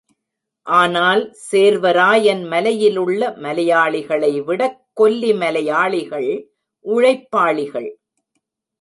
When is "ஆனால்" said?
0.67-1.21